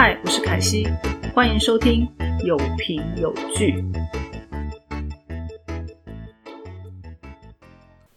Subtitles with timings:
[0.00, 0.86] 嗨，我是凯西，
[1.34, 2.06] 欢迎收听
[2.44, 3.84] 有凭有据。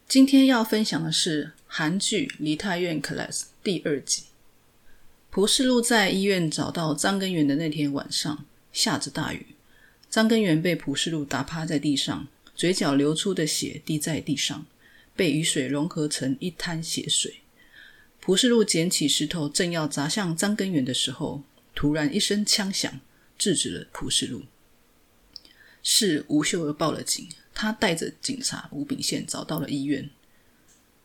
[0.06, 3.30] 今天要分享的是韩剧《梨泰院 Class》
[3.64, 4.26] 第二集。
[5.28, 9.46] 蒲世禄在医院找到张根源的那天晚上，下着大雨。
[10.08, 14.64] 张根源被蒲世禄打趴在地上，嘴角流出的血滴在地上，
[15.16, 17.40] 被雨水融合成一滩血水。
[18.20, 21.42] 蒲世禄捡起石头，正要砸向张根源的时候，
[21.74, 23.00] 突然一声枪响，
[23.38, 24.42] 制止了蒲世禄。
[25.82, 27.28] 是吴秀儿报了警。
[27.54, 30.08] 他带着警察吴炳宪找到了医院。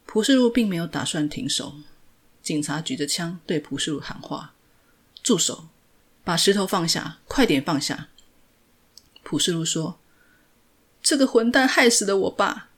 [0.05, 1.75] 蒲世禄并没有打算停手，
[2.41, 4.55] 警察举着枪对蒲世禄喊话
[5.22, 5.67] ：“住手！
[6.23, 8.08] 把石头放下，快点放下！”
[9.23, 9.99] 蒲世禄说
[11.03, 12.70] ：“这个混蛋害死了我爸。”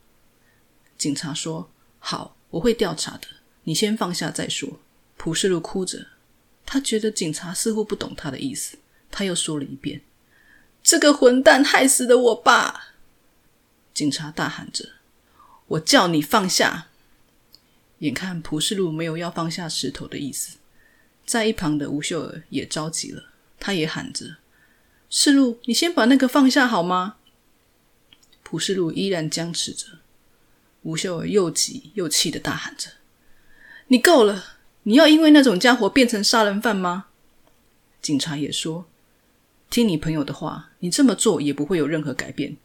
[0.98, 1.70] 警察说
[2.00, 3.28] ：“好，我会调查的，
[3.62, 4.80] 你先放下再说。”
[5.16, 6.08] 蒲世禄哭着，
[6.72, 8.78] 他觉得警察似乎不懂他的意思，
[9.10, 10.02] 他又说了一遍
[10.84, 12.92] ：“这个混蛋害死了我爸。”
[13.92, 14.90] 警察大喊着
[15.66, 16.86] ：“我叫你放下！”
[17.98, 20.58] 眼看蒲世禄没有要放下石头的意思，
[21.26, 23.24] 在一旁的吴秀儿也着急了，
[23.58, 24.36] 他也喊着
[25.10, 27.16] ：“世禄，你先把那个放下好吗？”
[28.44, 29.98] 蒲世禄依然僵持着。
[30.82, 32.90] 吴秀儿又急又气的大喊着
[33.88, 34.59] ：“你够了！
[34.84, 37.06] 你要因为那种家伙变成杀人犯吗？”
[38.00, 38.86] 警察也说
[39.68, 42.56] ：“听你朋友的话，你这么做也不会有任何改变。”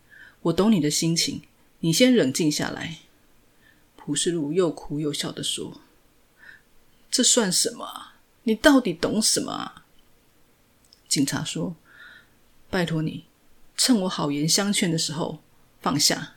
[0.43, 1.41] 我懂你的心情，
[1.79, 2.99] 你先冷静下来。
[3.95, 5.81] 蒲世路又哭又笑的说
[7.09, 8.11] ：“这算什么？
[8.43, 9.85] 你到底懂什么啊？”
[11.09, 11.75] 警察说
[12.69, 13.25] ：“拜托你，
[13.75, 15.39] 趁我好言相劝的时候
[15.81, 16.35] 放下。”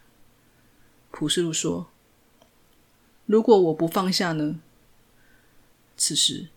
[1.12, 1.90] 蒲世路说
[3.26, 4.60] ：“如果我不放下呢？”
[5.98, 6.48] 此时，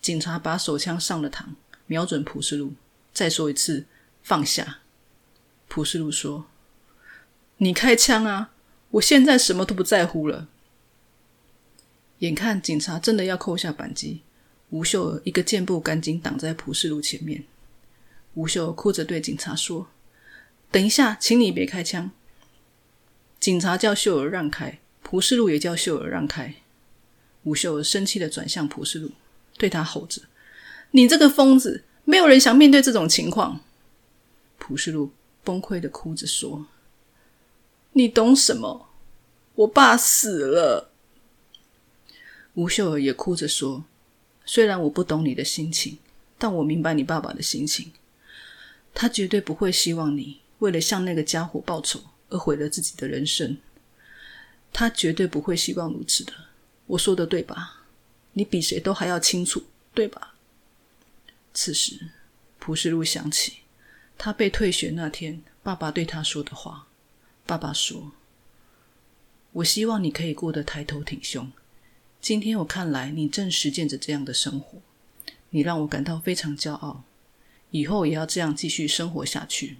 [0.00, 1.44] 警察把手枪上了膛，
[1.86, 2.72] 瞄准普世禄，
[3.12, 3.84] 再说一次
[4.24, 4.78] ：“放下。”
[5.68, 6.46] 普世禄说。
[7.58, 8.50] 你开枪啊！
[8.90, 10.48] 我现在什么都不在乎了。
[12.18, 14.22] 眼看警察真的要扣下扳机，
[14.70, 17.44] 吴秀儿一个箭步赶紧挡在普世禄前面。
[18.34, 19.88] 吴秀儿哭着对警察说
[20.70, 22.10] ：“等一下，请你别开枪。”
[23.38, 26.56] 警察叫秀儿让开，普世禄也叫秀儿让开。
[27.44, 29.10] 吴秀儿生气的转向蒲世禄，
[29.56, 30.20] 对他吼着
[30.92, 31.84] ：“你这个疯子！
[32.04, 33.60] 没有人想面对这种情况。”
[34.58, 35.12] 蒲世禄
[35.42, 36.66] 崩溃的哭着说。
[37.92, 38.88] 你懂什么？
[39.54, 40.90] 我爸死了。
[42.54, 43.84] 吴秀儿也哭着说
[44.44, 45.98] ：“虽然我不懂你的心情，
[46.36, 47.92] 但我明白你爸爸的心情。
[48.92, 52.00] 他绝对不会希望你为了向那个家伙报仇
[52.30, 53.58] 而毁了自己的人生。
[54.72, 56.32] 他绝对不会希望如此的。
[56.86, 57.82] 我说的对吧？
[58.32, 59.64] 你比谁都还要清楚，
[59.94, 60.34] 对吧？”
[61.54, 62.10] 此时，
[62.58, 63.58] 蒲世禄想起
[64.18, 66.86] 他被退学那天，爸爸对他说的话。
[67.46, 68.12] 爸爸说
[69.52, 71.52] ：“我希望你可以过得抬头挺胸。
[72.20, 74.80] 今天我看来，你正实践着这样的生活，
[75.50, 77.04] 你让我感到非常骄傲。
[77.70, 79.76] 以后也要这样继续生活下去。”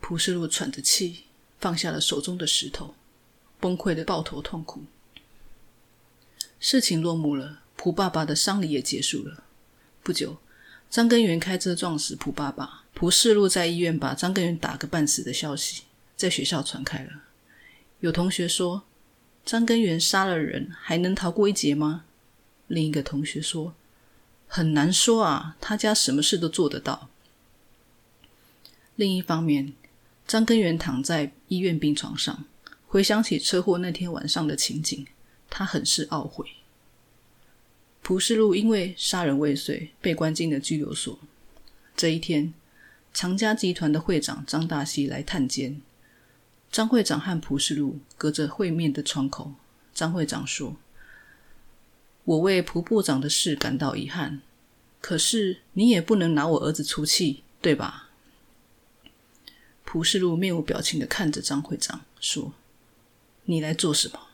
[0.00, 1.24] 蒲世禄喘着气，
[1.58, 2.94] 放下了手中的石头，
[3.58, 4.84] 崩溃的抱头痛哭。
[6.60, 9.42] 事情落幕了，蒲爸爸的丧礼也结束了。
[10.02, 10.36] 不久，
[10.88, 15.84] 张根源开车撞死蒲爸爸，蒲世禄在医院把张根源打个半死的消息。
[16.14, 17.22] 在学校传开了，
[18.00, 18.82] 有同学说
[19.42, 22.04] 张根源杀了人还能逃过一劫吗？
[22.66, 23.74] 另一个同学说
[24.46, 27.08] 很难说啊，他家什么事都做得到。
[28.96, 29.72] 另一方面，
[30.26, 32.44] 张根源躺在医院病床上，
[32.86, 35.06] 回想起车祸那天晚上的情景，
[35.50, 36.46] 他很是懊悔。
[38.02, 41.18] 蒲世禄因为杀人未遂被关进了拘留所。
[41.94, 42.54] 这一天，
[43.12, 45.82] 长家集团的会长张大西来探监。
[46.72, 49.52] 张会长和蒲世禄隔着会面的窗口。
[49.92, 50.76] 张会长说
[52.24, 54.40] ：“我为蒲部长的事感到遗憾，
[55.00, 58.08] 可是你也不能拿我儿子出气，对吧？”
[59.84, 62.54] 蒲世禄面无表情的看着张会长说
[63.44, 64.28] ：“你来做什么？”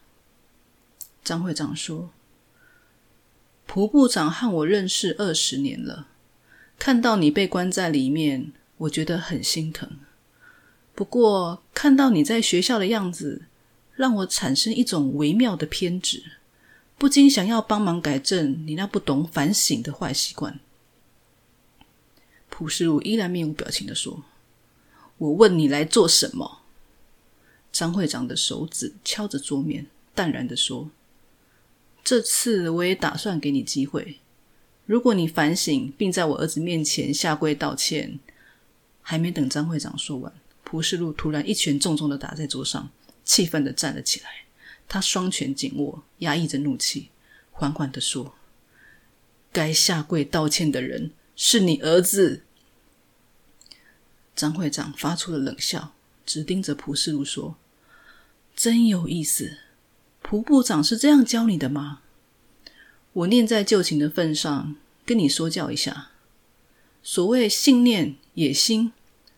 [1.27, 2.11] 张会长说
[3.67, 6.07] ：“蒲部长和我认识二十年了，
[6.79, 9.91] 看到你被关在里面，我觉得很心疼。”
[10.95, 13.43] 不过，看到你在学校的样子，
[13.97, 16.23] 让我产生一种微妙的偏执，
[16.97, 20.61] 不禁想要帮忙改正你那不懂反省的坏习惯。
[22.49, 24.23] 蒲世禄依然面无表情的说
[25.19, 26.61] ：“我问你来做什么？”
[27.73, 30.89] 张会长的手指敲着桌面，淡然的说
[32.07, 34.21] ：“这次我也打算给你机会，
[34.85, 38.21] 如果你反省，并在我儿子面前下跪道歉，
[39.03, 40.33] 还没等张会长说完，
[40.63, 42.89] 蒲世禄突然一拳重重的打在桌上，
[43.25, 44.45] 气愤的站了起来。
[44.87, 47.09] 他双拳紧握，压抑着怒气，
[47.51, 48.37] 缓缓的说
[49.51, 52.43] ：“该下跪道歉的人是你儿子。”
[54.37, 55.93] 张会长发出了冷笑，
[56.25, 57.57] 直盯着蒲世禄说
[58.55, 59.59] ：“真有意思，
[60.29, 62.01] 蒲部长是这样教你的吗？”
[63.15, 64.75] 我念在旧情的份上，
[65.05, 66.11] 跟你说教一下。
[67.01, 68.93] 所谓信念、野心，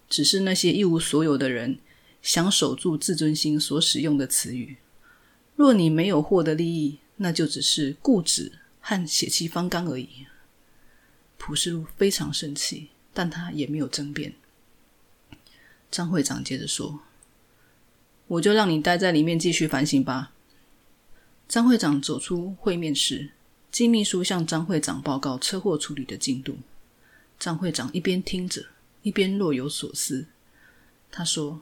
[0.08, 1.79] 只是那些一无所有的人
[2.23, 4.79] 想守住自尊心所使用的词语。
[5.56, 10.08] 若你没有获得利益，那就只是固执和血气方刚而已。
[11.37, 14.32] 蒲世禄非常生气，但他也没有争辩。
[15.90, 17.00] 张会长接着说
[18.26, 20.32] ：“我就让你待在里面继续反省吧。”
[21.49, 23.31] 张会长走出会面室。
[23.71, 26.59] 金秘书向张会长报告车祸处理的进度。
[27.39, 28.67] 张会长一边听着，
[29.03, 30.27] 一边若有所思。
[31.11, 31.61] 他说：“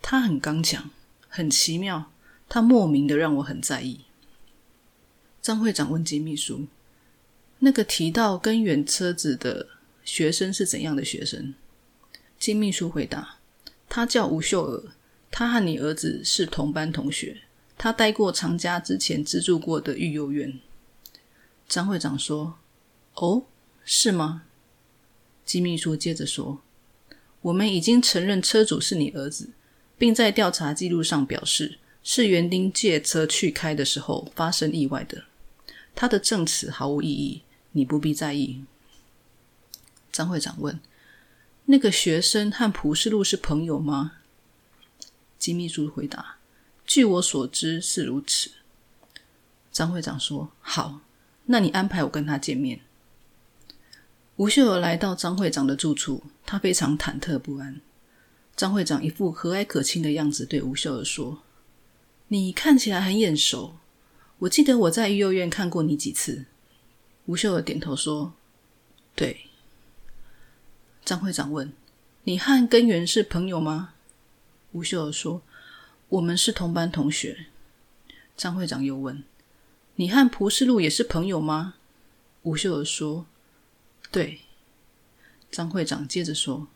[0.00, 0.90] 他很刚强，
[1.28, 2.10] 很奇妙，
[2.48, 4.00] 他莫名的让我很在意。”
[5.42, 6.66] 张会长问金秘书
[7.60, 9.68] ：“那个提到根源车子的
[10.04, 11.54] 学生是怎样的学生？”
[12.38, 13.38] 金秘书回答
[13.88, 14.92] ：“他叫吴秀娥，
[15.30, 17.42] 他和你儿子是同班同学。”
[17.78, 20.58] 他待过常家之前资助过的育幼院。
[21.68, 22.58] 张会长说
[23.14, 23.44] ：“哦，
[23.84, 24.42] 是吗？”
[25.46, 26.60] 金秘书接着说
[27.40, 29.50] ：“我们已经承认车主是你儿子，
[29.96, 35.24] 并在调查记录上表示是园丁借车去开的时候发生意外的。
[35.94, 37.42] 他的证词毫无意义，
[37.72, 38.64] 你不必在意。”
[40.10, 40.80] 张会长问
[41.66, 44.14] ：“那个学生和蒲世路是朋友吗？”
[45.38, 46.37] 金秘书回答。
[46.88, 48.50] 据我所知是如此。
[49.70, 51.02] 张会长说：“好，
[51.44, 52.80] 那你安排我跟他见面。”
[54.36, 57.78] 吴秀娥来到张会长的住处，他非常忐忑不安。
[58.56, 61.42] 张会长一副和蔼可亲的样子，对吴秀娥说
[62.28, 63.76] ：“你看起来很眼熟，
[64.38, 66.46] 我记得我在育幼院看过你几次。”
[67.26, 68.32] 吴秀娥点头说
[69.14, 69.42] ：“对。”
[71.04, 71.70] 张会长问
[72.24, 73.92] ：“你和根源是朋友吗？”
[74.72, 75.42] 吴秀娥说。
[76.10, 77.46] 我们是同班同学。
[78.36, 79.22] 张会长又问
[79.96, 81.74] ：“你和蒲世禄也是朋友吗？”
[82.44, 83.26] 吴秀娥说
[84.10, 84.40] ：“对。”
[85.50, 86.68] 张会长接着说：“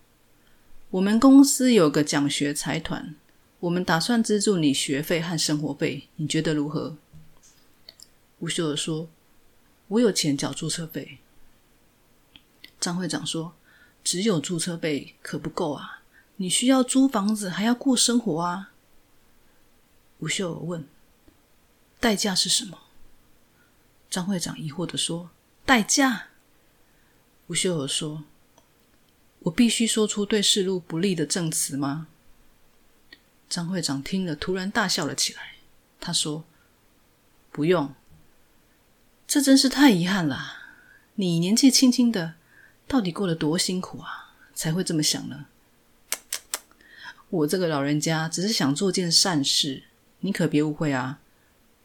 [0.91, 3.15] 我们公司有个奖学财团，
[3.61, 6.97] 我们打算资助你学费和生活费，你觉得如何？”
[8.41, 9.09] 吴秀娥说
[9.89, 11.19] ：“我有钱缴注册费。”
[12.81, 13.55] 张会长说
[14.03, 16.03] ：“只有注册费可不够啊，
[16.37, 18.71] 你需要租房子，还要过生活啊。”
[20.23, 20.87] 吴秀娥问
[21.99, 22.79] ：“代价是什么？”
[24.09, 25.31] 张会长疑惑的说
[25.67, 26.29] ：“代价？”
[27.49, 28.23] 吴秀娥说
[29.41, 32.07] ：“我必须说出对世路不利的证词吗？”
[33.51, 35.57] 张会长听了，突然大笑了起来。
[35.99, 36.45] 他说
[37.51, 37.93] ：“不用，
[39.27, 40.59] 这真是太遗憾了。
[41.17, 42.35] 你年纪轻轻的，
[42.87, 45.47] 到底过了多辛苦啊，才会这么想呢？
[47.29, 49.83] 我这个老人家只是想做件善事。”
[50.23, 51.21] 你可别误会啊！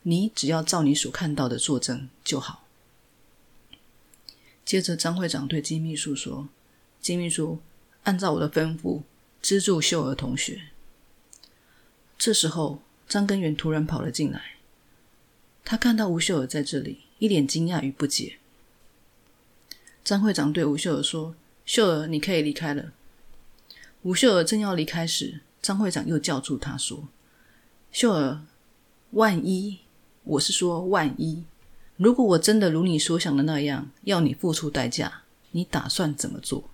[0.04, 2.64] 你只要照你所看到的作证就好。
[4.64, 6.48] 接着，张会长对金秘书说
[7.02, 7.60] ：“金秘书，
[8.04, 9.02] 按照我的吩咐，
[9.42, 10.62] 资助秀儿同学。”
[12.18, 14.56] 这时候，张根源突然跑了进来，
[15.66, 18.38] 他看到吴秀儿在这里，一脸惊讶与不解。
[20.04, 22.94] 张会长对吴秀儿说：“秀儿，你可以离开了。”
[24.04, 27.10] 吴秀儿正要离开时，张会长又叫住他说。
[27.92, 28.42] 秀儿，
[29.12, 29.80] 万一
[30.24, 31.44] 我是说万一，
[31.96, 36.70] 如果我真的如你所想的那样，要你付出代价，你打算怎么做？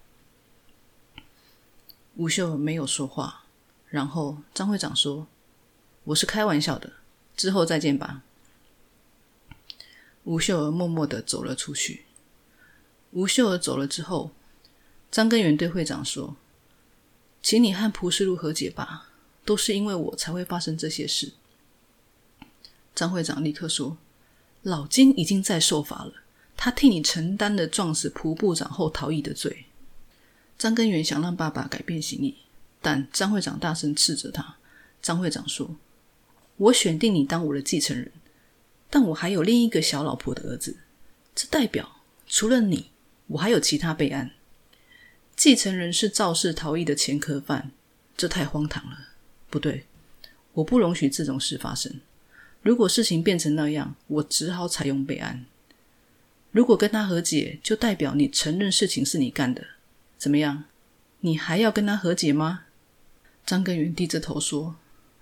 [2.16, 3.42] 吴秀儿没有说话。
[3.88, 5.28] 然后张会长说
[6.06, 6.94] ：“我是开玩笑的，
[7.38, 8.24] 之后再见吧。”
[10.26, 12.06] 吴秀儿默默的走了出去。
[13.12, 14.32] 吴秀儿走了之后，
[15.12, 16.36] 张根源对会长说
[17.44, 19.10] ：“请你和蒲世禄和解吧。”
[19.46, 21.34] 都是因为我才会发生这些事。
[22.96, 23.98] 张会长立刻说
[24.62, 26.14] ：“老金已经在受罚了，
[26.56, 29.66] 他替你承担了撞死蒲部长后逃逸的罪。”
[30.58, 32.38] 张根源想让爸爸改变心意，
[32.82, 34.56] 但张会长大声斥责他。
[35.02, 35.76] 张会长说
[36.56, 38.12] ：“我选定你当我的继承人，
[38.90, 40.78] 但我还有另一个小老婆的儿子，
[41.36, 42.92] 这代表除了你，
[43.28, 44.32] 我还有其他备案。
[45.36, 47.72] 继承人是肇事逃逸的前科犯，
[48.16, 49.08] 这太荒唐了。”
[49.54, 49.86] 不对，
[50.54, 52.02] 我不容许这种事发生。
[52.64, 55.46] 如果事情变成那样，我只好采用备案。
[56.50, 59.64] 如果跟他和解，就代表你承认事情是你干的。
[60.18, 60.64] 怎么样？
[61.20, 62.64] 你还要跟他和解吗？”
[63.46, 64.78] 张根源低着头说：“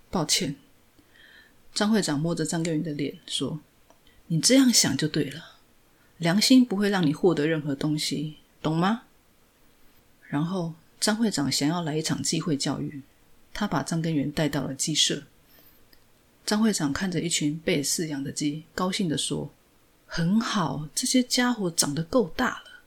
[0.10, 0.56] 抱歉。”
[1.76, 3.60] 张会长摸着张根源的脸说
[4.28, 5.58] ：“你这样想就对了，
[6.20, 9.02] 良心不会让你获得任何东西，懂吗？”
[10.30, 13.02] 然后张会长想要来一场机会教育，
[13.54, 15.24] 他把张根源带到了鸡舍。
[16.46, 19.52] 张会长看着一群被饲养的鸡，高兴地说
[20.08, 22.82] ：“很好，这些家伙长得够大了。”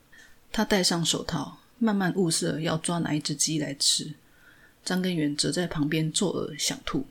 [0.50, 4.14] 他戴上手套，慢慢物色要抓哪一只鸡来吃。
[4.84, 7.06] 张根源则在旁边作呕想吐。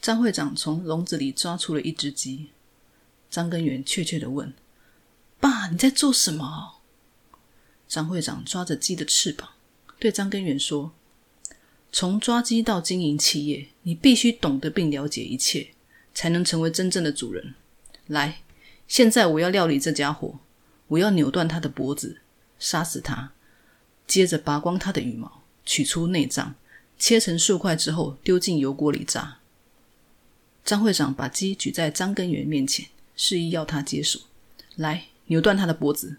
[0.00, 2.50] 张会长从笼子里抓出了一只鸡。
[3.30, 4.52] 张根源怯怯地问
[5.40, 6.80] ：“爸，你在做什么？”
[7.88, 9.50] 张会长抓着鸡的翅膀，
[9.98, 10.92] 对张根源说
[11.92, 15.70] ：“从抓鸡到经营企业，你必须懂得并了解一切，
[16.14, 17.54] 才能成为真正的主人。
[18.06, 18.40] 来，
[18.86, 20.38] 现在我要料理这家伙，
[20.88, 22.20] 我要扭断他的脖子，
[22.58, 23.32] 杀死他，
[24.06, 26.56] 接着拔光他的羽毛。”取出内脏，
[26.98, 29.38] 切成数块之后，丢进油锅里炸。
[30.64, 34.20] 张会长把鸡举在张根源面前，示意要他接手。
[34.74, 36.16] 来，扭断他的脖子。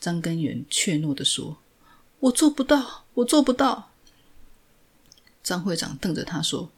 [0.00, 1.58] 张根源怯懦地说
[2.20, 3.90] ：“我做不到，我做不到。”
[5.42, 6.70] 张会长瞪着他说：“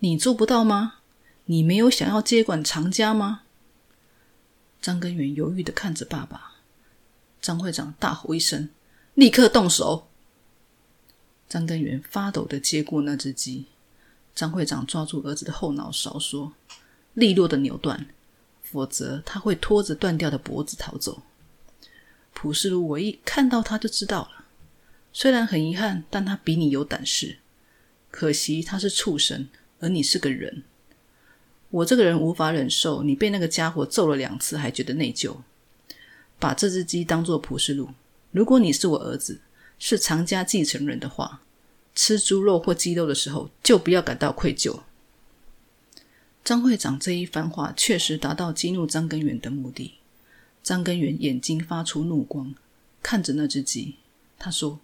[0.00, 0.94] 你做不到吗？
[1.46, 3.42] 你没有想要接管长家吗？”
[4.80, 6.56] 张根源犹豫的看着爸爸。
[7.40, 8.68] 张会长大吼一声
[9.14, 10.08] ：“立刻动手！”
[11.48, 13.66] 张根源发抖的接过那只鸡，
[14.34, 16.52] 张会长抓住儿子的后脑勺说
[17.14, 18.06] ：“利落的扭断，
[18.62, 21.22] 否则他会拖着断掉的脖子逃走。”
[22.34, 24.44] 普世如，我一看到他就知道了。
[25.12, 27.38] 虽然很遗憾，但他比你有胆识。
[28.10, 29.48] 可惜他是畜生，
[29.80, 30.62] 而你是个人。
[31.70, 35.36] 我这个人无法忍受你被那个家伙揍了两次还觉得内疚。
[36.38, 37.90] 把这只鸡当做普世路。
[38.30, 39.40] 如果你是我儿子。
[39.80, 41.40] 是常家继承人的话，
[41.94, 44.80] 吃猪肉或鸡肉的时候，就不要感到愧疚。
[46.44, 49.94] 张会长这一番话确实达到激怒张根源的目的。
[50.64, 52.56] 张根源眼睛发出怒光，
[53.04, 53.94] 看着那只鸡，
[54.36, 54.80] 他说：“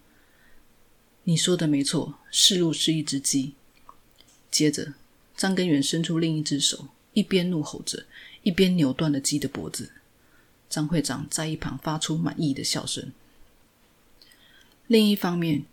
[1.24, 3.54] 你说的没错，世路是一只鸡。”
[4.50, 4.94] 接着，
[5.36, 8.06] 张根源伸出另一只手，一边怒吼着，
[8.42, 9.90] 一边扭断了鸡的脖子。
[10.70, 13.12] 张会长在一旁发出满意的笑声。
[14.86, 15.64] 另一方面，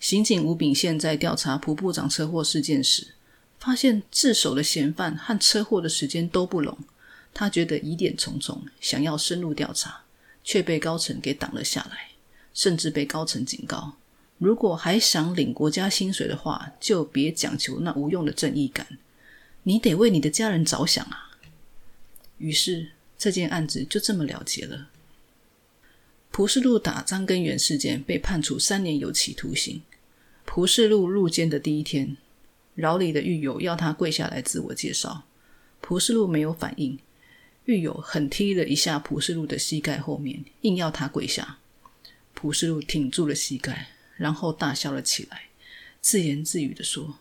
[0.00, 3.14] 刑警吴炳宪在调查蒲部长车祸事件时，
[3.58, 6.76] 发现自首的嫌犯和车祸的时间都不拢。
[7.32, 10.02] 他觉得疑点重重，想要深入调查，
[10.42, 12.10] 却被高层给挡了下来，
[12.52, 13.96] 甚至被高层警告：
[14.38, 18.98] 如果还想领国家薪水的话，就别讲求那无用的正义感，
[19.62, 21.30] 你得为你的家人着想啊！
[22.38, 24.88] 于是，这件案子就这么了结了。
[26.30, 29.80] 蒲世禄打张根源事件被判处三年有期徒刑。
[30.44, 32.18] 蒲世禄入监的第一天，
[32.74, 35.24] 牢里的狱友要他跪下来自我介绍，
[35.80, 36.98] 蒲世禄没有反应。
[37.64, 41.58] 狱友狠踢了一下蒲世禄的膝盖后面，硬要他跪下。
[42.34, 45.44] 蒲世禄挺住了膝盖，然后大笑了起来，
[46.00, 47.18] 自言自语的说：“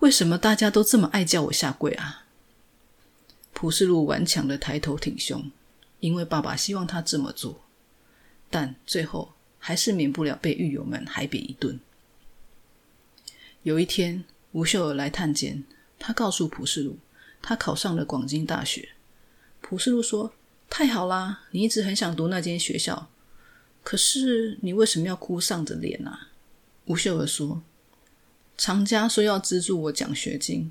[0.00, 2.26] 为什么大家都这么爱叫我下跪啊？”
[3.52, 5.50] 蒲世禄顽强的抬头挺胸。
[6.00, 7.60] 因为爸爸希望他这么做，
[8.48, 11.78] 但最后还是免不了被狱友们海扁一顿。
[13.64, 15.62] 有一天，吴秀儿来探监，
[15.98, 16.98] 他告诉蒲世禄，
[17.42, 18.88] 他考上了广京大学。
[19.60, 20.32] 蒲世禄说
[20.70, 23.10] ：“太好啦，你一直很想读那间学校，
[23.82, 26.28] 可是你为什么要哭丧着脸啊？”
[26.86, 27.62] 吴秀儿说
[28.58, 30.70] ：“厂家说要资助我奖学金，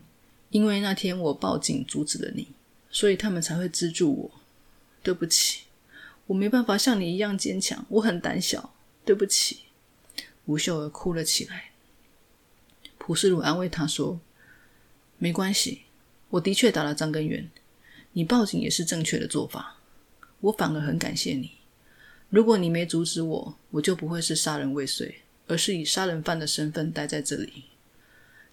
[0.50, 2.48] 因为那天我报警阻止了你，
[2.92, 4.32] 所以他们才会资助我。”
[5.02, 5.64] 对不起，
[6.28, 8.74] 我没办法像你一样坚强，我很胆小。
[9.06, 9.60] 对不起，
[10.46, 11.72] 吴秀儿哭了起来。
[12.98, 14.20] 蒲世鲁安慰她说
[15.18, 15.84] ：“没关系，
[16.32, 17.50] 我的确打了张根源，
[18.12, 19.78] 你报警也是正确的做法。
[20.42, 21.52] 我反而很感谢你。
[22.30, 25.16] 如果你没阻止我，我就不会是杀人未遂，
[25.48, 27.64] 而是以杀人犯的身份待在这里。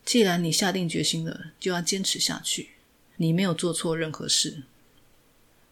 [0.05, 2.71] 既然你下定决心了，就要坚持下去。
[3.17, 4.63] 你没有做错任何事。”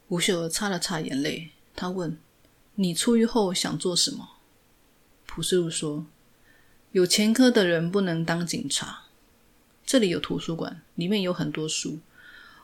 [0.08, 2.18] 吴秀儿擦了擦眼泪，他问
[2.76, 4.37] ：“你出狱后想做什么？”
[5.25, 6.06] 蒲世禄说
[6.92, 9.04] ：“有前科的人不能当警察。
[9.87, 12.00] 这里有图书馆，里面有很多书。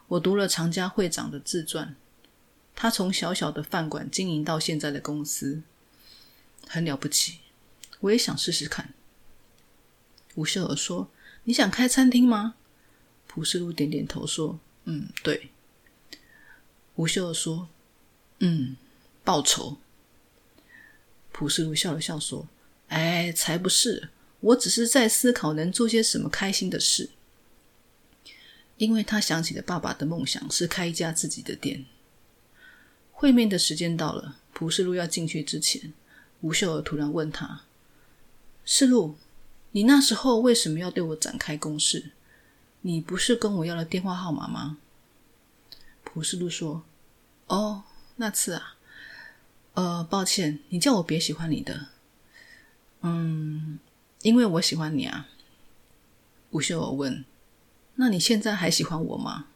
[0.08, 1.96] 我读了常家会长的自传，
[2.82, 5.60] 他从小小的饭馆经营到现在的公司，
[6.66, 7.40] 很了不起。
[8.00, 8.94] 我也想试试看。”
[10.34, 11.10] 吴秀儿说
[11.44, 12.54] ：“你想开餐厅吗？”
[13.28, 15.50] 蒲世禄点点头说：“嗯，对。”
[16.96, 17.68] 吴秀儿说
[18.40, 18.76] ：“嗯，
[19.22, 19.76] 报仇。
[21.32, 22.48] 朴世禄笑了笑说
[22.88, 24.08] ：“哎，才不是！
[24.40, 27.10] 我只是在思考能做些什么开心的事。”
[28.78, 31.84] 因为他想起了爸爸的梦想是开一家自己的店。
[33.20, 35.92] 会面的时间到了，朴世禄要进去之前，
[36.40, 37.64] 吴秀儿突然问他
[38.64, 39.18] ：“世禄，
[39.72, 42.12] 你那时候为什么要对我展开攻势？
[42.80, 44.78] 你不是跟我要了电话号码吗？”
[46.02, 46.82] 朴世禄说
[47.48, 47.82] ：“哦，
[48.16, 48.76] 那次啊，
[49.74, 51.88] 呃，抱歉，你叫我别喜欢你的。
[53.02, 53.78] 嗯，
[54.22, 55.28] 因为我喜欢你啊。”
[56.52, 57.22] 吴秀儿问。
[57.96, 59.48] 那你现在还喜欢我吗？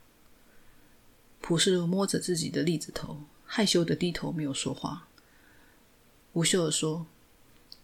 [1.40, 3.20] 朴世禄摸着自己的栗子头，
[3.56, 5.06] 害羞的低头，没有说话。
[6.32, 7.06] 吴秀儿说：“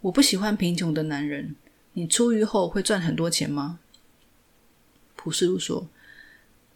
[0.02, 1.54] 我不喜欢贫穷的男人。
[1.92, 3.78] 你出狱后会赚很多钱吗？”
[5.14, 5.88] 普世路说：“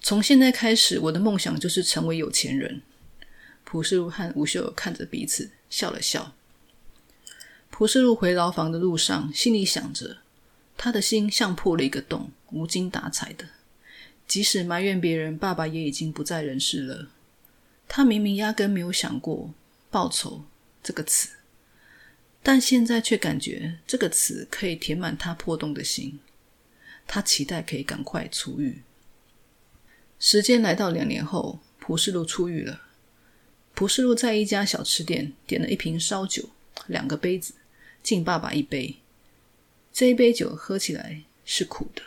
[0.01, 2.83] 从现在开始，我的梦想就是成为有钱人。”
[3.65, 6.33] 普世路和吴秀儿看着彼此，笑了笑。
[7.71, 10.19] 普世路回牢房的路上，心里想着，
[10.77, 13.45] 他的心像破了一个洞，无精打采的。
[14.29, 17.09] 即使埋怨别人，爸爸也已经不在人世了。
[17.89, 19.53] 他明明压根没有想过
[19.91, 20.45] “报仇”
[20.83, 21.29] 这个词，
[22.43, 26.19] 但现在却感觉这个词可以填满他破洞的心。
[27.07, 28.83] 他期待可以赶快出狱。
[30.19, 32.81] 时间来到两年后，蒲世禄出狱了。
[33.75, 36.49] 蒲世禄在一家小吃店点了一瓶烧酒，
[36.87, 37.55] 两个杯子，
[38.03, 38.97] 敬爸爸一杯。
[39.93, 42.03] 这一杯酒喝起来是苦的。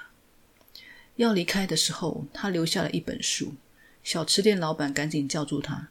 [1.17, 3.53] 要离开的时候，他留下了一本书。
[4.07, 5.89] 小吃店老板赶紧叫住他：“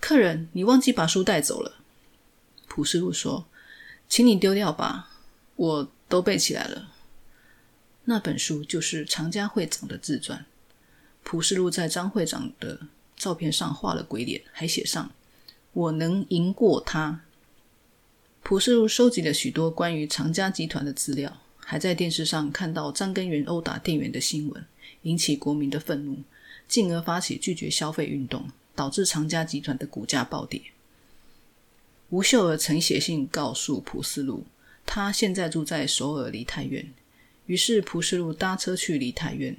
[0.00, 1.74] 客人，你忘记把书带走了。”
[2.66, 3.46] 朴世禄说
[4.08, 5.10] ：“请你丢掉吧，
[5.56, 6.94] 我都背起来了。”
[8.04, 10.46] 那本书就是常家会长的自传。
[11.22, 12.80] 朴世禄在张会长的
[13.14, 15.12] 照片上画了鬼脸，还写上
[15.74, 17.20] ：“我能赢过他。”
[18.42, 21.36] 朴世禄收集了许多关于常家集团的资料。
[21.58, 24.64] 还在电视上看到张根源殴打店员的新闻，
[25.02, 26.16] 引起国民的愤怒，
[26.70, 30.62] 进而发起拒绝消费运动，导致长家集团的股价暴跌。
[32.10, 34.44] 吴秀儿曾写信告诉蒲思路，
[34.86, 36.88] 他现在住在首尔梨泰院。
[37.46, 39.56] 于是蒲思路搭车去梨泰院。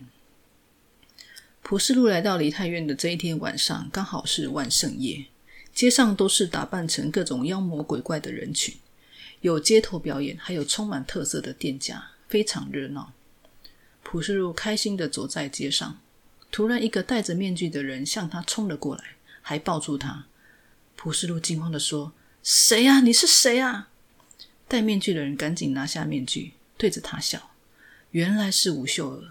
[1.62, 5.26] 蒲思路来到梨泰院的这一天晚上，刚好是万圣夜，
[5.74, 8.76] 街上都是打扮成各种妖魔鬼怪的人群。
[9.42, 13.12] 有街头表演，还有充满特色的店家，非常热闹。
[14.04, 16.00] 朴世禄开心的走在街上，
[16.52, 20.26] 突然一个戴着面具的人向他冲了过来，还抱住他。
[20.98, 22.12] 朴世禄惊慌的说
[22.44, 23.00] ：“谁呀？
[23.00, 23.90] 你是谁啊？”
[24.68, 27.52] 戴面具的人赶紧拿下面具，对着他笑。
[28.12, 29.30] 原来是吴秀娥。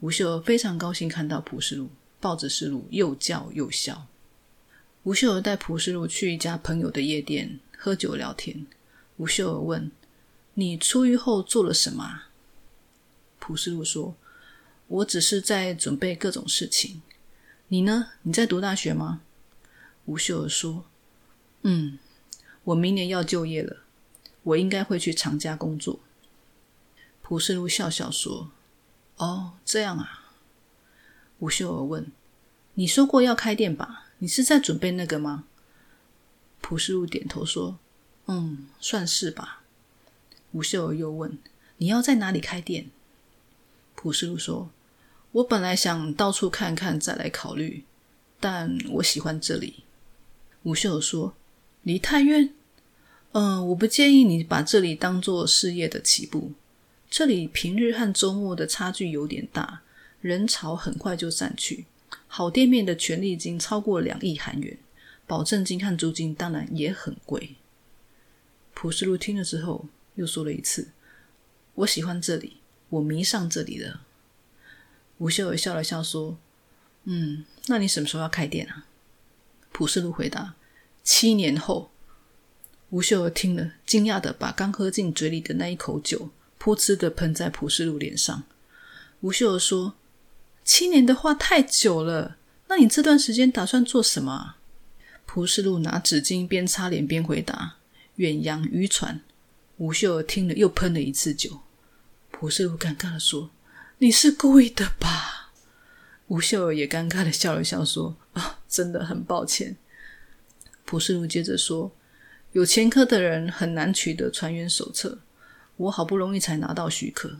[0.00, 1.88] 吴秀娥非常高兴看到朴世禄，
[2.20, 4.06] 抱着世禄又叫又笑。
[5.04, 8.66] 吴秀娥带朴世禄去一家朋友的夜店喝酒聊天。
[9.16, 9.90] 吴秀儿问
[10.54, 12.24] ：“你出狱后做了什么？”
[13.40, 14.14] 朴世禄说
[14.94, 17.02] ：“我只是在准备各种事情。
[17.68, 18.10] 你呢？
[18.22, 19.22] 你在读大学吗？”
[20.06, 20.84] 吴秀儿说
[21.62, 21.98] ：“嗯，
[22.64, 23.78] 我明年要就业了，
[24.44, 25.98] 我应该会去长家工作。”
[27.22, 28.50] 蒲世禄笑笑说
[29.16, 30.30] ：“哦，这样啊。”
[31.40, 32.12] 吴秀儿问
[32.74, 34.06] ：“你说过要开店吧？
[34.18, 35.44] 你是在准备那个吗？”
[36.60, 37.78] 蒲世禄点头说。
[38.26, 39.62] 嗯，算是吧。
[40.52, 41.38] 吴秀儿又问
[41.78, 42.90] ：“你要在哪里开店？”
[43.94, 44.70] 蒲世禄说
[45.34, 47.82] ：“我本来想到处看看，再来考虑，
[48.38, 49.82] 但我喜欢这里。”
[50.62, 51.34] 吴秀说
[51.82, 52.54] ：“离太远？
[53.32, 56.52] 嗯，我不建议你把这里当做事业的起步。
[57.10, 59.82] 这里平日和周末的差距有点大，
[60.20, 61.86] 人潮很快就散去。
[62.28, 64.78] 好店面的权利金超过两亿韩元，
[65.26, 67.56] 保证金和租金当然也很贵。”
[68.72, 70.90] 朴世禄听了之后，又说了一次
[71.74, 74.02] ：“我喜欢这里，我迷上这里了。”
[75.18, 76.36] 吴秀儿笑了笑说
[77.04, 78.86] ：“嗯，那你什么时候要开店啊？”
[79.72, 80.54] 普世路回答
[81.02, 81.90] ：“七年后。”
[82.90, 88.44] 吴秀儿听了，惊讶的把刚喝进嘴里的那一口酒噗嗤的喷在普世路脸上。
[89.20, 89.94] 吴秀儿说
[90.64, 92.36] ：“七年的话太久了，
[92.68, 94.58] 那你这段时间打算做什么？”啊？”
[95.26, 97.76] 普世路拿纸巾边擦脸边回答。
[98.16, 99.20] 远洋渔船，
[99.78, 101.62] 吴秀儿听了又喷了一次酒。
[102.30, 103.50] 普世路尴尬的说
[103.98, 105.52] ：“你是故意的吧？”
[106.28, 109.76] 吴秀儿也尴尬的笑了笑说：“啊，真的很抱歉。”
[110.84, 111.92] 蒲世禄接着说
[112.52, 115.18] ：“有前科的人很难取得船员手册，
[115.76, 117.38] 我好不容易才拿到许可。”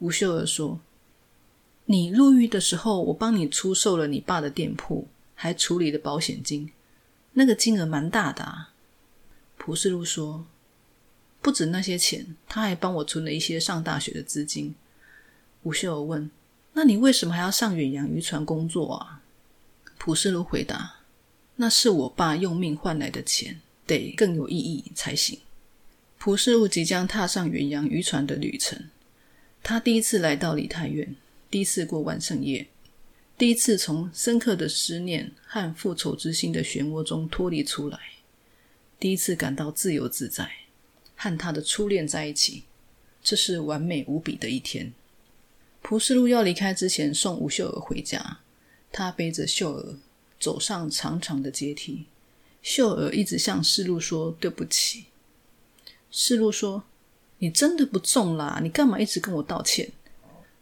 [0.00, 0.80] 吴秀儿说
[1.86, 6.72] ：“你入狱的时候，我帮你出售了你爸的店铺，还处理了保险金。
[7.32, 8.72] 那个金额蛮大的啊。
[9.56, 10.46] 蒲世禄说
[11.40, 14.74] ：“不止那些钱，他还帮我存了一些上大学的资金。”
[15.62, 16.30] 吴秀儿问
[16.74, 19.22] ：“那你为什么还要上远洋渔船工作啊？”
[19.98, 21.00] 普世禄回答
[21.56, 25.40] ：“那是我爸用命换来的钱，得更有意义才行。”
[26.18, 28.88] 普世禄即将踏上远洋渔船的旅程，
[29.62, 31.14] 他第一次来到李太院，
[31.50, 32.66] 第一次过万圣夜，
[33.36, 37.98] 第一次从深刻的思念和复仇之心的漩涡中脱离出来，
[38.98, 40.50] 第一次感到自由自在，
[41.16, 42.64] 和他的初恋在一起，
[43.22, 44.92] 这是完美无比的一天。
[45.82, 48.40] 蒲世禄要离开之前，送吴秀儿回家。
[48.90, 49.96] 他背着秀儿
[50.40, 52.06] 走上长长的阶梯，
[52.62, 55.06] 秀儿一直向世禄说对不起。
[56.10, 56.84] 世禄说
[57.38, 59.90] ：“你真的不重啦，你干嘛一直跟我道歉？”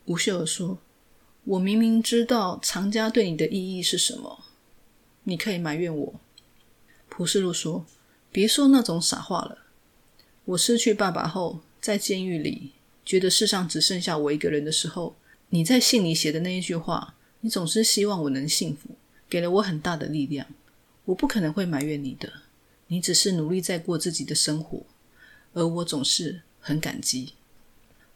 [0.07, 0.79] 吴秀儿说
[1.45, 4.45] ：“我明明知道长家对你的意义是什么，
[5.25, 6.15] 你可以埋怨我。”
[7.09, 7.87] 蒲世禄说
[8.31, 9.59] ：“别说那种傻话了。
[10.45, 12.73] 我失去爸爸后，在监狱里，
[13.07, 15.17] 觉得世上只剩下我一个人的时候，
[15.49, 18.97] 你在信里写的那一句话。”你总是希望我能幸福，
[19.29, 20.45] 给了我很大的力量。
[21.05, 22.33] 我不可能会埋怨你的，
[22.89, 24.83] 你只是努力在过自己的生活，
[25.53, 27.35] 而我总是很感激。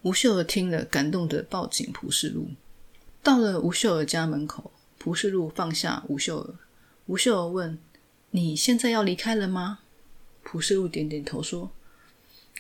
[0.03, 2.49] 吴秀儿听了，感动的抱紧蒲世禄。
[3.23, 6.55] 到了吴秀儿家门口，蒲世禄放下吴秀儿。
[7.07, 7.79] 吴秀儿问
[8.33, 9.81] ：“你现在要离开了吗？”
[10.43, 11.71] 蒲世禄点点头说：“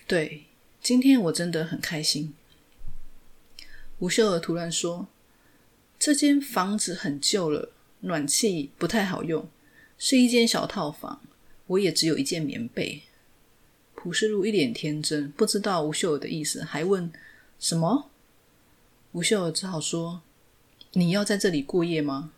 [0.06, 0.44] 对，
[0.82, 2.34] 今天我真的很开心。”
[4.00, 5.08] 吴秀儿突然说。
[6.02, 9.46] 这间房子很旧了，暖气不太好用，
[9.98, 11.20] 是一间小套房。
[11.66, 13.02] 我也只有一件棉被。
[13.94, 17.12] 蒲世禄一脸天真，不知道吴秀儿的意思，还问
[17.58, 18.08] 什么？
[19.12, 20.22] 吴秀儿只好说
[20.94, 22.32] ：“你要在这里过夜吗？”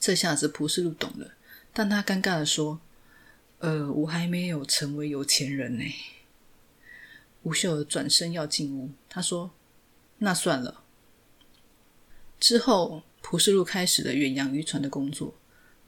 [0.00, 1.34] 这下子蒲世禄懂了，
[1.72, 2.80] 但他尴尬的说
[3.60, 5.84] ：“呃，我还没有成为有钱人呢。”
[7.42, 9.50] 吴秀儿转身要进屋，他说
[10.18, 10.84] ：“那算了。”
[12.38, 15.34] 之后，蒲世禄开始了远洋渔船的工作。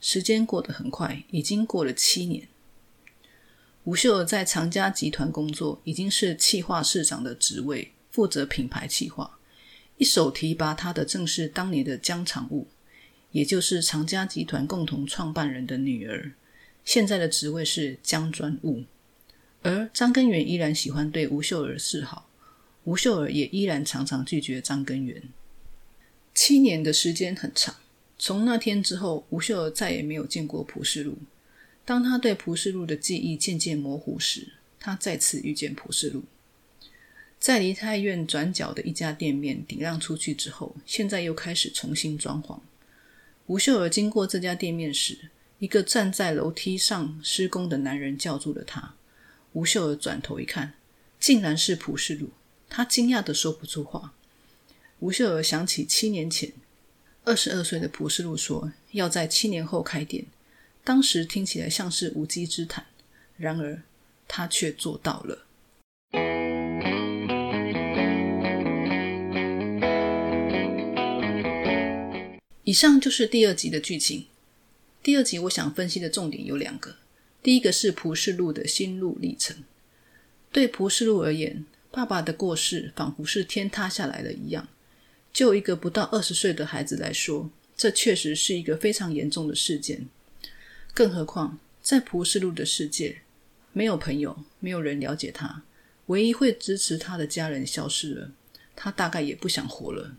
[0.01, 2.49] 时间过得很快，已经过了七年。
[3.85, 9.39] 吴秀儿在长家集团工作，已经是企划市长的职位，负责品牌企划。
[9.97, 12.67] 一手提拔他的正是当年的江常务，
[13.31, 16.33] 也就是长家集团共同创办人的女儿。
[16.85, 18.85] 现在的职位是江专务。
[19.65, 22.29] 而张根源依然喜欢对吴秀儿示好，
[22.85, 25.23] 吴秀儿也依然常常拒绝张根源。
[26.35, 27.75] 七年的时间很长，
[28.19, 31.17] 从那天之后，吴秀儿再也没有见过蒲世禄。
[31.87, 34.49] 当他对蒲世禄的记忆渐渐模糊时，
[34.79, 36.25] 他再次遇见蒲世禄，
[37.39, 42.59] 在梨泰院转角的一家店面顶让出去之后，现在又开始重新装潢。
[43.47, 48.95] 吴秀儿经过这家店面时，一个站在楼梯上施工的男人叫住了他。
[49.55, 50.75] 吴秀儿转头一看，
[51.21, 52.31] 竟然是蒲世禄，
[52.69, 54.13] 他惊讶的说不出话。
[54.99, 56.53] 吴秀儿想起七年前，
[57.23, 60.27] 二十二岁的蒲世禄说要在七年后开店，
[60.83, 62.85] 当时听起来像是无稽之谈，
[63.37, 63.81] 然而
[64.27, 65.47] 他却做到了。
[72.65, 74.27] 以上就是第二集的剧情。
[75.01, 76.97] 第二集我想分析的重点有两个，
[77.45, 79.65] 第一个是蒲世禄的心路历程。
[80.51, 84.67] 对蒲世禄而言，爸爸的过世仿佛是天塌下来了一样。
[85.31, 90.07] 就一个不到二十岁的孩子来说，这确实是一个非常严重的事件。
[90.95, 93.21] 更何况，在蒲世禄的世界，
[93.75, 95.65] 没有朋友，没有人了解他，
[96.07, 98.31] 唯一会支持他的家人消失了，
[98.75, 100.17] 他大概也不想活了。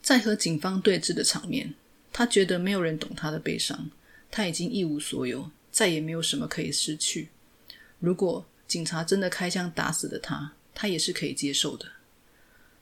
[0.00, 1.74] 在和警方对峙的场面，
[2.10, 3.90] 他觉得没有人懂他的悲伤，
[4.30, 7.30] 他已经一无所有，再也没有什么可以失去。
[7.98, 11.86] 如果警察真的开枪打死了他，他也是可以接受的。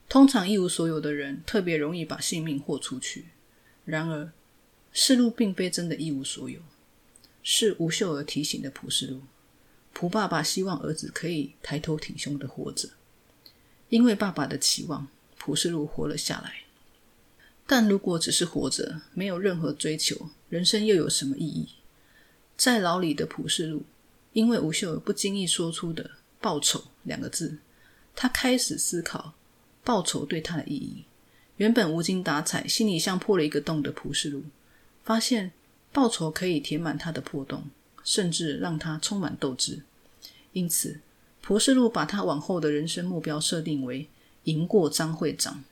[0.08, 3.26] 通常一无所有的人特别容易把性命豁出去。
[3.84, 4.32] 然而，
[4.92, 6.60] 世禄并非真的一无所有，
[7.42, 9.22] 是吴秀儿提醒的蒲世禄。
[9.92, 12.88] 蒲爸爸希望儿子可以抬头挺胸的活着，
[13.88, 16.62] 因为爸爸的期望，蒲世禄活了下来。
[17.66, 21.68] 但如果只是活着，没有任何追求，人生又有什么意义？
[22.60, 23.84] 在牢里的蒲世禄，
[24.34, 26.10] 因为吴秀不经意说出的
[26.42, 27.56] “报仇”两个字，
[28.14, 29.32] 他开始思考。
[29.82, 31.04] 报仇对他的意义，
[31.56, 34.44] 原本无精打采、心里像破了一个洞的蒲世禄，
[35.02, 35.52] 发现
[35.90, 37.64] 报仇可以填满他的破洞，
[38.04, 39.80] 甚至让他充满斗志。
[40.52, 41.00] 因此，
[41.40, 44.06] 蒲世禄把他往后的人生目标设定为
[44.44, 45.64] 赢过张会长。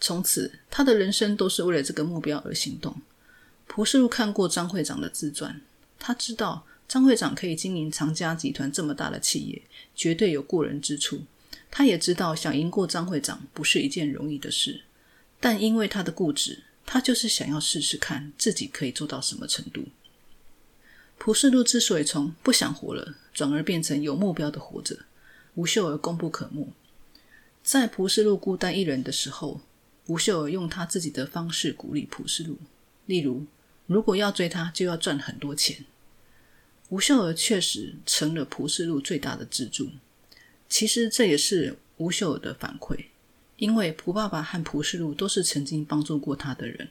[0.00, 2.96] 从此，他的人生都是为了这个目标而行动。
[3.66, 5.60] 蒲世禄看过张会长的自传，
[6.06, 9.62] 他知道张会长可以经营长家集团这么大的企业，
[9.96, 11.22] 绝对有过人之处。
[11.70, 14.82] 他也知道想赢过张会长不是一件容易的事，
[15.40, 19.86] 但因为他的固执，他就是想要试试看自己可以做到什么程度。
[21.16, 25.06] 蒲世禄之所以从不想活了，转而变成有目标的活着，
[25.54, 26.68] 吴秀儿功不可没。
[27.62, 29.62] 在蒲世禄孤单一人的时候，
[30.08, 32.58] 吴秀儿用他自己的方式鼓励蒲世禄，
[33.06, 33.46] 例如。
[33.86, 35.84] 如果要追他，就要赚很多钱。
[36.88, 39.90] 吴秀儿确实成了蒲世禄最大的支柱。
[40.68, 43.06] 其实这也是吴秀儿的反馈，
[43.56, 46.88] 因为蒲爸爸和蒲世禄都是曾经帮助过他的人。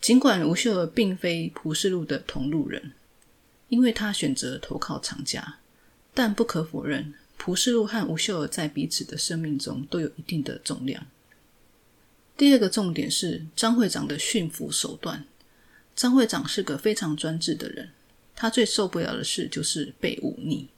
[0.00, 2.92] 尽管吴秀儿并非蒲世禄的同路人，
[3.68, 5.58] 因为他选择投靠长家，
[6.12, 11.06] 但不可否认，蒲世禄和吴秀儿在彼此的生命中都有一定的重量。
[12.36, 15.24] 第二个重点是张会长的驯服手段。
[15.94, 17.90] 张会长是个非常专制的人，
[18.42, 20.68] 他最受不了的事就是被忤逆。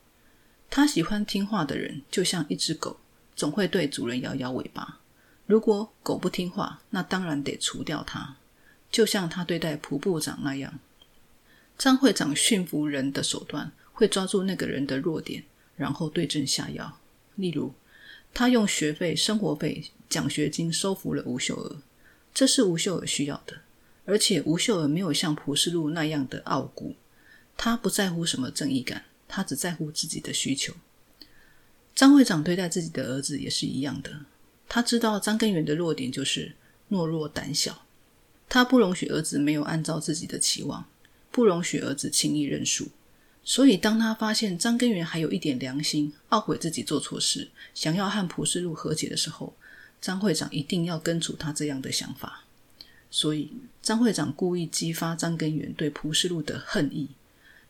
[0.69, 2.99] 他喜欢听话的人，就像一只狗，
[3.35, 5.01] 总会对主人摇摇尾巴。
[5.47, 8.37] 如果狗不听话，那当然得除掉它，
[8.91, 10.79] 就像他对待蒲部长那样。
[11.79, 15.43] 张会长驯服人的手段，会抓住那个人的弱点，
[15.75, 17.01] 然后对症下药。
[17.37, 17.73] 例如，
[18.35, 21.79] 他用学费、生活费、奖学金收服了吴秀娥，
[22.35, 23.63] 这是吴秀娥需要的。
[24.05, 26.95] 而且吴秀儿没有像蒲世禄那样的傲骨，
[27.57, 30.75] 他不在乎什么正义感，他只在乎自己的需求。
[31.95, 34.27] 张会长对待自己的儿子也是一样的，
[34.69, 36.55] 他知道张根源的弱点就是
[36.91, 37.87] 懦弱胆小，
[38.49, 40.87] 他不容许儿子没有按照自己的期望，
[41.31, 42.89] 不容许儿子轻易认输。
[43.45, 49.55] 所以当他发现张根源还有一点良心，懊悔自己做错事，想要和蒲世禄和解的时候，
[50.01, 52.45] 张会长一定要根除他这样的想法。
[53.11, 57.11] 所以，张会长故意激发张根源对蒲世禄的恨意，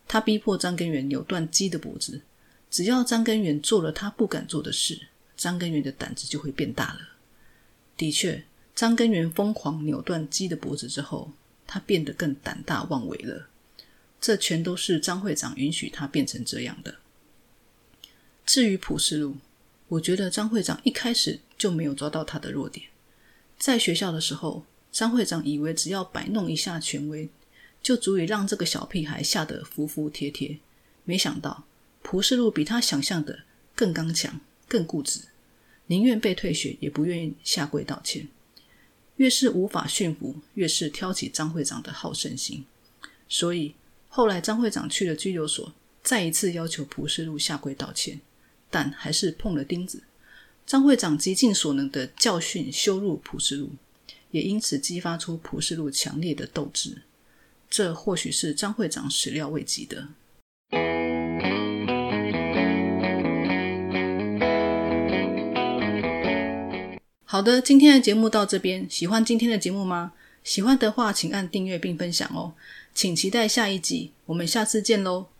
[0.07, 2.23] 他逼迫张根源扭断鸡的脖子。
[2.71, 7.01] 只要张根源做了他不敢做的事，张根源的胆子就会变大了。
[7.97, 11.31] 的确，张根源疯狂扭断鸡的脖子之后，
[11.67, 13.49] 他变得更胆大妄为了。
[14.21, 16.97] 这全都是张会长允许他变成这样的。
[18.45, 19.37] 至于普世路，
[19.89, 22.87] 我觉得张会长一开始就没有抓到他的弱点，
[23.59, 24.65] 在学校的时候。
[24.95, 27.29] 张会长以为只要摆弄一下权威，
[27.85, 30.59] 就足以让这个小屁孩吓得服服帖帖。
[31.05, 31.65] 没想到
[32.03, 33.45] 蒲世禄比他想象的
[33.77, 35.21] 更刚强、更固执，
[35.87, 38.27] 宁愿被退学也不愿意下跪道歉。
[39.17, 42.65] 越是无法驯服，越是挑起张会长的好胜心。
[43.29, 43.75] 所以
[44.09, 48.21] 后来张会长去了拘留所，再一次要求蒲世禄下跪道歉，
[48.71, 50.03] 但还是碰了钉子。
[50.67, 53.71] 张会长极尽所能的教训、羞辱蒲世禄。
[54.31, 57.03] 也因此激发出蒲世禄强烈的斗志，
[57.69, 60.09] 这或许是张会长始料未及的。
[67.25, 70.13] 好的，今天的节目到这边，喜欢今天的节目吗？
[70.45, 72.55] 喜欢的话，请按订阅并分享哦。
[72.95, 75.34] 请期待下一集，我们下次见喽。